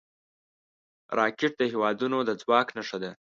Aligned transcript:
راکټ 1.19 1.51
د 1.57 1.61
هیوادونو 1.71 2.17
د 2.27 2.29
ځواک 2.41 2.67
نښه 2.77 2.97
ده 3.03 3.11